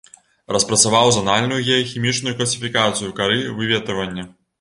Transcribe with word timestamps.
Распрацаваў 0.55 1.09
занальную 1.17 1.59
геахімічную 1.67 2.33
класіфікацыю 2.39 3.11
кары 3.21 3.37
выветрывання. 3.61 4.27